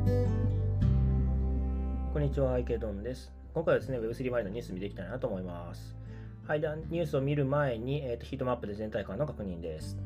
[0.00, 0.06] こ
[2.18, 3.30] んにちは、アイケドンです。
[3.52, 5.94] 今回はですね、Web3 前のニュース見ていきたいなと思います。
[6.46, 9.98] はい、ではニュースを見る前に、えーとヒートマップで全体感の確認です。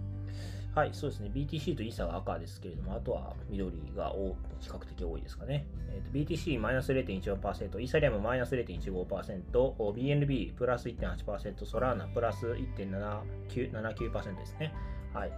[0.75, 4.13] はい、そうですね、BTC とイーサが赤ですけれども、あとは緑が
[4.59, 5.65] 比較的多いですかね。
[5.91, 9.45] えーと BTC マイナス0.14%、イーサリアムマイナス0.15%、
[9.93, 14.75] BNB プラス1.8%、ソラーナプラス1.79%ですね。
[15.13, 15.31] はい。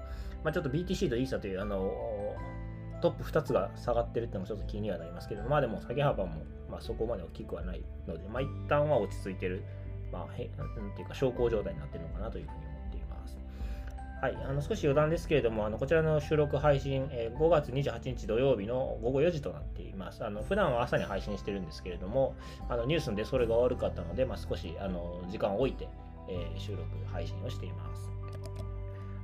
[0.42, 1.92] まあ、ちょっと BTC とイーサというあの
[3.06, 9.62] トップ2つが下がってるってのもちょっと気にはなりますけど、まあでも下げ幅もまあそこまで大きくはないので、まあ一旦は落ち着いてる、
[10.12, 13.38] まあ、へなんていうか小康状態になってるのかなというふうに思っています。
[14.20, 20.24] はい、あの少し余談ですけれども、あのこちらの収録配信、えー5月28日土曜日の午後4時となっています。
[20.24, 22.34] あの普段は朝に配信してるんですけれども、
[22.68, 25.88] あのニュースでそれが悪かったので、まあ、少しあの時間を置いて、
[26.28, 28.10] えー収録配信をしています。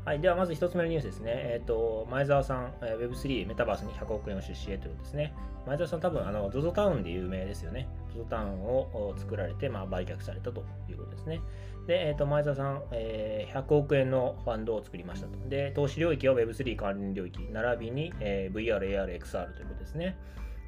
[0.04, 1.30] はい、ではまず一つ目のニュースですね。
[1.32, 5.32] えっ、と、前澤さん、えー Web3 メタバースに100億円を出資へということですね。
[5.64, 7.86] 前澤さん多分、あの、ZOZO タウンで有名ですよね。
[8.12, 11.40] ZOZO タウンを作られて、まあ、売却されたということですね。
[11.86, 15.48] で、えっ、と、前澤さん、えー100億円のファンドを作りましたと。
[15.48, 20.16] で、投資領域は Web3 関連領域、並びに、えー VR、AR、XR ということですね。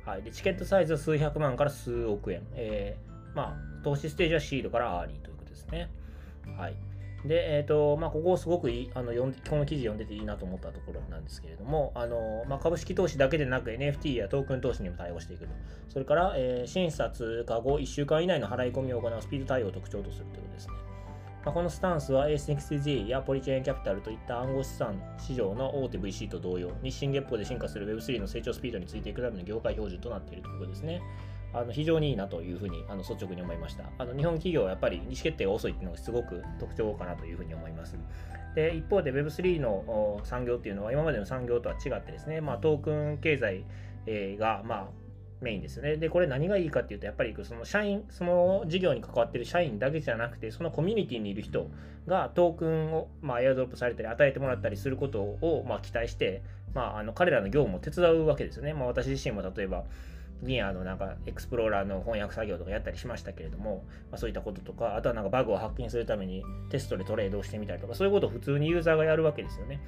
[0.07, 0.23] はい。
[0.23, 2.47] で、チケットサイズは数百万から数億円。
[2.55, 5.91] えーまあ、投資ステージはシードからアーリーということですね。
[6.57, 6.77] はい。
[7.25, 15.51] で、えっ、と、まあ、ここすごくいい、あの、読んこの記事読んでていいなと思ったところなんですけれども、あの、まあ、株式投資だけでなく NFT やトークン投資にも対応していくと。
[15.89, 20.75] それから、えー審査通過後1週間以内の払い込みを行うスピード対応を特徴とするということですね。
[21.45, 31.03] まあ、このスタンスは A6Z やポリチェーンキャピタルといった暗号資産市場の大手 VC と同様、日進月歩で進化する Web3 の成長スピードについていくための業界標準となっているということですね。
[31.55, 33.85] あの非常にいいなというふうにあの率直に思いました。
[33.99, 37.97] あの日本企業はやっぱり意思決定が遅いっていうのがすごく特徴かなというふうに思います。
[38.55, 43.65] で一方で Web3 の産業っていうのは今までの産業とは違ってですね、まあ、トークン経済
[44.39, 44.89] が、まあ、
[45.41, 45.97] メインですね。
[45.97, 51.69] で、これ何がいいかっていうと、やっぱりその社員、その事業に関わってる社員だけじゃなくて、そのコミュニティにいる人
[52.07, 56.43] がトークンを、まあ、エアドロップされたり、与えてもらったりすることを、まあ、期待して、
[56.75, 58.73] まあ、あの彼らの業務を手伝うわけですよね。
[58.73, 59.85] まあ、私自身も例えば、
[60.45, 69.81] にあのなんかエクスプローラーの翻訳作業とかやったりしましたけれども、まあ、そういったこととか、あとはなんかバグを発見するためにテストでトレードをしてみたりとか、そういうことを普通にユーザーがやるわけですよね。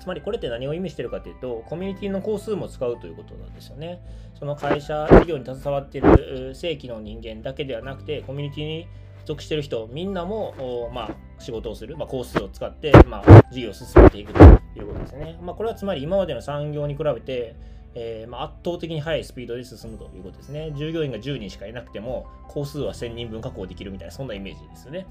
[0.00, 4.00] つまりこれって何を意味してるかというと、コミュニティの工数も使うということなんですよね。
[4.34, 8.88] その会社、事業に携わっている正規の人間だけではなくて、コミュニティに
[9.24, 15.38] 属している人、みんなも、まあ、仕事をする、まあ、工数を使って、まあ、事業を進めていくということですね。
[15.40, 17.54] まあ、これはつまり今までの産業に比べて、
[17.94, 20.72] えーまあ、圧倒的に速いスピードで進むということですね。
[20.76, 25.06] 従業員が10人しかいなくても、工数は1000人分確保できるみたいな、そんなイメージですよね。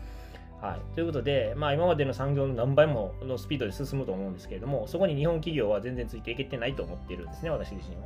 [0.62, 8.04] はい、ということで、まあ、今までの産業の何倍ものスピードで進むと思うんですけれども、そこに日本企業は全然ついていけてないと思っているんですね、私自身は。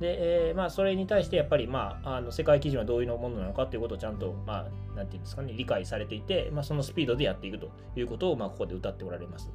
[0.00, 9.50] で、えーまあ、それに対してやっぱり、まあ、あの世界基準はどういうものなのかということをちゃんと、まあ、なんていうんですかね、理解されていて、まあ、そのスピードでやっていくということを、まあ、ここで歌っておられます。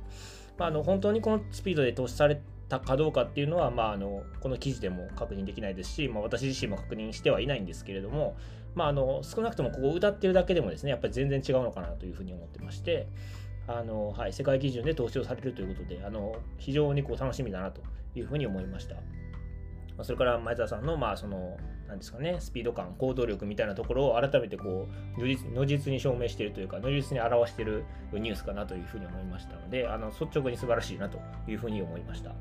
[0.59, 8.35] まあ、あの本当にこのスピードで投資されたかどうかっていうのは、まあ、あのこの記事でも確認できないですし、まあ、私自身も確認してはいないんですけれども、
[8.75, 13.07] まあ、あの少なくともここ歌ってるだけでもですねやっぱり全然違うのかなというふうに思ってまして
[13.67, 17.81] あの、はい、世界基準で投資をされるということであの非常にこう楽しみだなと
[18.15, 18.95] いうふうに思いました。
[19.99, 21.57] まあそれから前澤さんの、まあ、その、
[21.89, 24.87] なんですかね、スピード感、行動力みたいなところを改めてこ
[25.17, 27.83] う、如実如実に証明しているというか、如実に表している
[28.13, 32.31] ニュースかなというふうに思いましたので、あの率直に素晴らしいなというふうに思いました。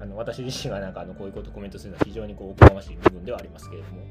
[0.00, 4.02] あの私自身がなんかあのこういうことをコメントするのは非常にこうおこがましい部分ではありますけれども、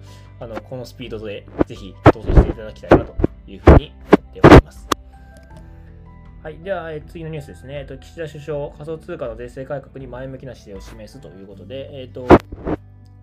[0.42, 3.16] あのこのスピードでぜひ投資していただきたいなと
[3.48, 4.90] いうふうに思っております。
[6.44, 7.78] はい、では、え次のニュースですね。
[7.78, 12.28] えっと岸田首相、仮想通貨の税制改革に前向きな姿勢を示すということで、えっと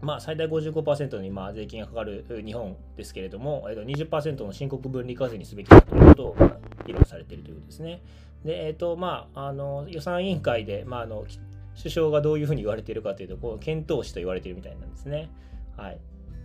[0.08, 6.36] まあ、最大55%にま税金がかかる日本ですけれども、えっと20%の申告分離課税にすべきだということを
[6.86, 8.00] 議論されているということですね。
[8.42, 11.26] で、えっとまあ、あの予算委員会で、まあ、あの
[11.76, 15.28] 首相がどういうふうに言われているかというと、こう検討士と言われているみたいなんですね。
[15.76, 16.00] はい、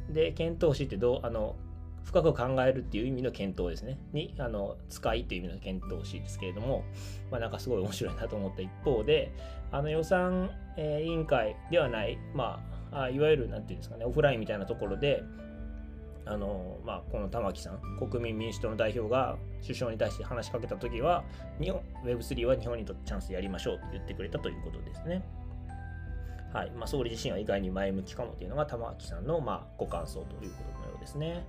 [0.09, 1.55] で、検討士ってどうあの
[2.03, 3.97] 深く考えるっていう意味の検討ですね。
[4.11, 6.83] に、あの使いっていう意味の検討士ですけれども、
[7.31, 9.31] まあ、なんかすごい面白いなと思った一方で、
[9.71, 12.59] あの予算、えー委員会ではない、ま
[12.93, 15.23] あ、いわゆる何て言うんですかね、オフラインみたいなところで、
[16.25, 21.23] あのまあ、この玉木さん、国民民主党の代表が首相に対して話しかけた時は、
[21.59, 25.23] 日本 Web3 は日本にとってチャンスやりましょうと言ってくれたということですね。
[26.53, 31.45] はいまあ、総理自身は意外に前向きかもというのが玉木さんの、まあ、ご感想ということのよですね。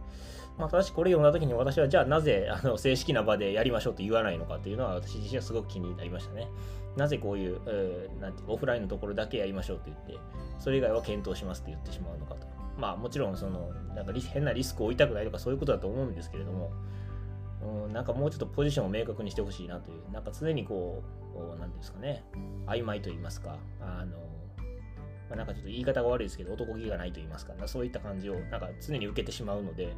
[0.58, 6.48] まあ、ただしこれ読んだときに私はじゃあなぜあの正式な場でやりましょうと言わないのかというのは私自身はすごく気になりましたね。
[6.96, 10.18] なぜこういう、えー、なんてオフラインのところだけやりましょうって言って、
[10.60, 12.46] それ以外は検討しますって言ってしまうのかと。
[12.78, 16.72] まあもちろんそのなんか変なリスクを負いたくないとかそういうことだと思うんですけれども、
[17.86, 21.02] うん、なんかもうちょっとポジションを明確にしてほしいなという、なんか常にこ
[21.56, 22.22] う、なんですかね、
[22.66, 24.16] 曖昧と言いますか、あの、
[25.28, 29.94] まあ、なんかちょっと言い方が悪いですけど、男気がないと言いますか、そういった感じをなんか常に受けてしまうので、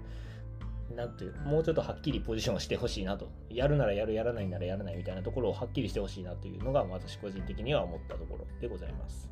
[0.95, 3.29] なんていう、もうちょっとはっきりポジションをしてほしいなと。
[3.51, 9.29] やるならやる、やらないならやらないみたいなところをはっきりしてほしいなというのが、私個人的には思ったところでございます。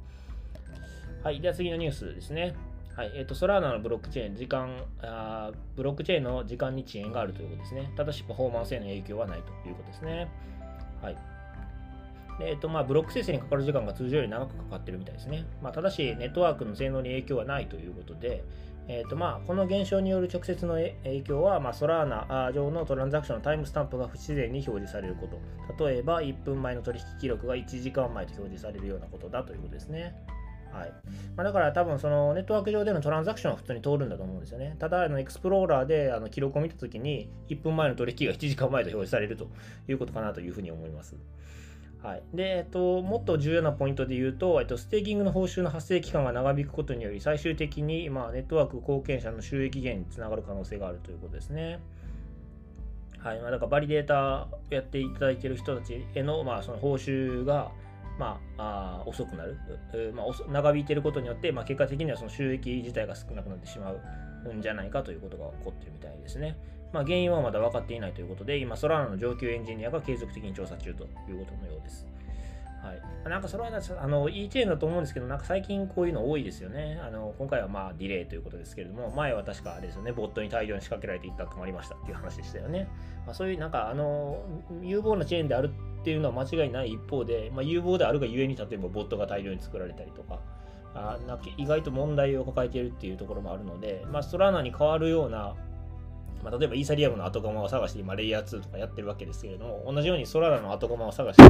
[1.22, 1.40] はい。
[1.40, 2.54] では次のニュースですね。
[2.96, 3.12] はい。
[3.14, 7.92] えっ、ー、と、ソラーナのブロックチェーン、時間あ、ブロックチェーンの時間に遅延があるということですね。
[7.96, 10.28] ただし、パフォーマンスへの影響はないということですね。
[11.00, 11.33] はい。
[12.40, 15.46] え、ー、と、まあ、ブロック生成にかかる時間が通常より長くかかってるみたいですね。
[15.62, 18.44] まあ、ただし、ネットワークの性能に影響はないということで、
[18.86, 25.26] えーとまあ、この現象による直接の影響は、まあ、ソラーナ上のトランザクションのタイムスタンプが不自然に表示されるこ
[25.76, 25.84] と。
[25.84, 30.14] 例えば、1分前の取引記録が1時間前と表示されるようなことだということですね。
[30.74, 30.92] はい
[31.36, 34.74] まあ、だから多分そのネットワーク上でのトランザクションは普通に通るんだと思うんですよね。
[34.80, 39.46] ただ、あのエクスプローラーであの記録を見たときに1分前の取引が1時間前と表示されると
[39.88, 41.14] いうことかなというふうに思います。
[42.04, 42.22] はい。
[42.34, 51.80] で、えっと、もっと重要なポイントで言うと、えっと、ステーキングの報酬の発生期間が長引くことにより、最終的に、まあ、ネットワーク貢献者の収益減につながる可能性があるということですね。
[53.20, 53.40] はい。
[53.40, 57.72] まあ、だから、バリデータをやっていただいている人たちへの、まあ、その報酬が、
[58.18, 59.56] まあ、あ遅くなる、
[60.14, 66.56] まあ、長引いていることによって、まあ、結果的にはその収益自体が少なくなってしまうんじゃないかということが起こっているみたいですね。
[66.94, 72.06] まあ、原因はまだ分かっていないということで、今、ソラーナの上級エンジニアが継続的に調査中ということのようです。
[72.84, 77.00] はい、なんかそれはあの E チェーンだと思うんですけど、なんか最近こういうの多いですよね。
[77.02, 82.86] あの今回はまあディレイということですけれども、前は確かあれですよね、ボットに大量に仕掛けられていったともありましたっていう話でしたよね。
[83.24, 84.44] まあ、そういうなんかあの
[84.82, 85.70] 有望なチェーンである
[86.00, 90.40] っていうのは間違いない一方で、まあ、有望であるがゆえに例えばボットが大量に作られたりとか、
[90.94, 95.54] あなんか意外と問題を抱えているっていうところもあるので、まあ、ストラーナに変わるような
[96.42, 101.42] まあ、例えばイーサリアムの後釜を探して今レイヤー2とかやってるわけですけれども同じようにソラーナの後釜を探して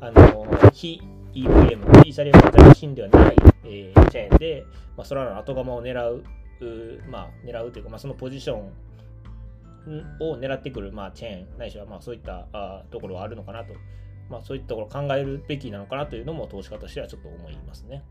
[0.00, 1.02] あの非
[1.34, 4.64] EVM イーサリアム型マシンではない、えー、チェーンで、
[4.96, 6.24] まあ、ソラーナの後釜を狙う
[7.08, 8.72] まあ、狙うというか、まあ、そのポジション
[10.20, 13.72] を狙ってくる、まあ、チェーンないしはまあそういったあところはあるのかなと、
[14.28, 18.02] まあ、そういったところを考えるべきなのかなというのも投資家としてはちょっと思いますね。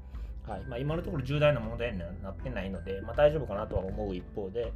[0.48, 4.74] はいまあ、今のところ重大な問題にはなってないので、まあ、大丈夫かなとは思う一方で、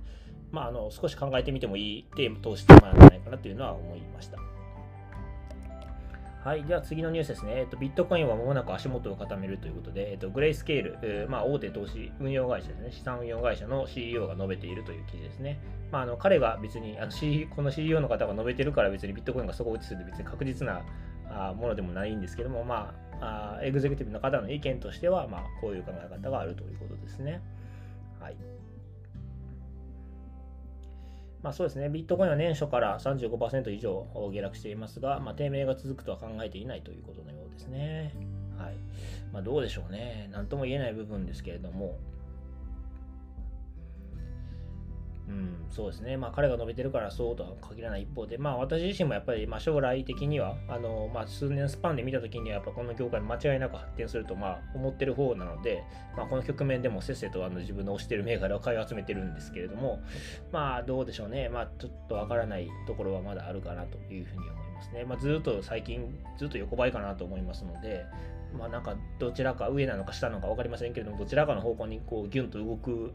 [0.53, 4.37] まあ、あの少し考えてみてもいいテーマ投資テーマなんじゃないかなというのは思いました。
[6.43, 6.63] はい。
[6.65, 7.53] では次のニュースですね。
[7.55, 12.91] えっと、ビットコインは間もなく足元を固めるということで、えっと、グレイスケール、えー、まあ、大手投資運用会社ですね。
[12.91, 15.59] 資産運用会社の CEO が述べているという記事ですね。
[15.91, 20.81] まあ、あの彼が別にあの、C、この CEO の方が述べてるから別にビットコインが底打ちするって別に確実な
[21.29, 27.41] あものでもないんですけども、まあ、あエグゼクティブの方の意見としては、まあ、こういう考え方があるということですね。
[28.19, 28.35] はい。
[31.43, 38.13] まあ、そうですね、ビットコインは年初から35%以上下落していますが、まあ、低迷が続くとは考えていないということのようですね。
[38.57, 38.73] はい。
[39.33, 41.99] まあ、どうでしょうね、なんとも言えない部分ですけれども、
[45.25, 46.17] うん、そうですね。
[46.17, 55.83] まあ彼が述べてるからそうとは限らない一方で、まあ私自身もやっぱりまあ将来的には、あの、まあ数年スパンで見た時にはやっぱこの業界間違いなく発展するとまあ思ってる方なので、
[56.17, 60.01] まあこの局面でもせっせとあの自分の推してる銘柄を買い集めてるんですけれども、
[60.51, 61.47] まあどうでしょうね。
[61.47, 65.05] まあちょっとわからないところはまだあるかなというふうに思いますね。
[65.05, 68.05] まあずっと最近ずっと横ばいかなと思いますので、
[68.59, 73.13] まあなんかどちらか上なのか下なのか分かりませんけれども、どちらかの方向にこうギュンと動く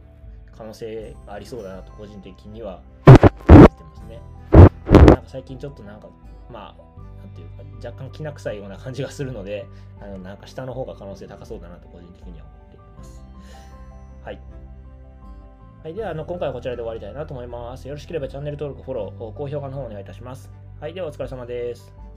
[0.59, 4.21] 可能性がありそうだなと個人的には感じてますね。
[4.53, 6.09] なんか最近ちょっとなんか
[6.51, 9.67] まあなんていうか若干きな臭いような感じがするので
[10.01, 13.23] あのなんか下の方が可能性高そうだなと個人的には思っています。
[14.25, 14.41] はい。
[15.85, 17.87] はい、ではあの今回はこちらで終わりたいなと思います。
[17.87, 20.51] よろしければチャンネル登録、フォロー、高評価の方お願いいたします。
[20.81, 22.08] はい、ではお疲れ様です。